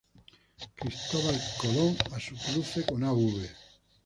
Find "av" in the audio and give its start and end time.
3.03-3.19